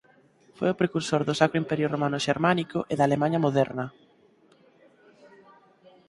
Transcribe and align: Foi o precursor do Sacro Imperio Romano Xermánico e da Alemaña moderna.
Foi 0.57 0.69
o 0.71 0.79
precursor 0.81 1.21
do 1.25 1.37
Sacro 1.39 1.61
Imperio 1.63 1.91
Romano 1.93 2.17
Xermánico 2.25 2.79
e 2.91 2.93
da 2.99 3.05
Alemaña 3.05 3.43
moderna. 3.45 3.85